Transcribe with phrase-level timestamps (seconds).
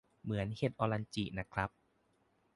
[0.23, 1.69] เหมือนเห็ดออรัลจิน่ะครับ